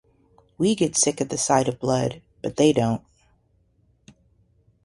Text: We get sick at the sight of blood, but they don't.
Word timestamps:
We 0.57 0.73
get 0.73 0.95
sick 0.97 1.21
at 1.21 1.29
the 1.29 1.37
sight 1.37 1.67
of 1.67 1.77
blood, 1.79 2.23
but 2.41 2.55
they 2.57 2.73
don't. 2.73 3.03